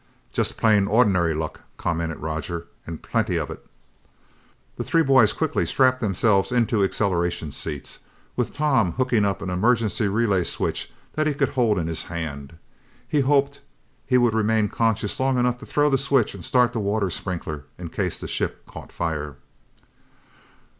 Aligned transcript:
"Just 0.31 0.57
plain 0.57 0.87
ordinary 0.87 1.35
luck," 1.35 1.59
commented 1.77 2.17
Roger, 2.17 2.65
"and 2.87 3.03
plenty 3.03 3.35
of 3.35 3.51
it!" 3.51 3.63
The 4.77 4.83
three 4.83 5.03
boys 5.03 5.31
quickly 5.31 5.63
strapped 5.63 5.99
themselves 5.99 6.51
into 6.51 6.83
acceleration 6.83 7.51
seats, 7.51 7.99
with 8.35 8.51
Tom 8.51 8.93
hooking 8.93 9.25
up 9.25 9.43
an 9.43 9.51
emergency 9.51 10.07
relay 10.07 10.43
switch 10.43 10.91
that 11.13 11.27
he 11.27 11.35
could 11.35 11.49
hold 11.49 11.77
in 11.77 11.85
his 11.85 12.01
hand. 12.05 12.57
He 13.07 13.19
hoped 13.19 13.61
he 14.07 14.17
would 14.17 14.33
remain 14.33 14.69
conscious 14.69 15.19
long 15.19 15.37
enough 15.37 15.59
to 15.59 15.67
throw 15.67 15.87
the 15.87 15.99
switch 15.99 16.33
and 16.33 16.43
start 16.43 16.73
the 16.73 16.79
water 16.79 17.11
sprinkler 17.11 17.65
in 17.77 17.89
case 17.89 18.19
the 18.19 18.27
ship 18.27 18.65
caught 18.65 18.91
fire. 18.91 19.35